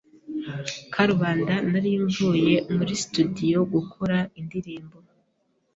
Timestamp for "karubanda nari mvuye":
0.93-2.55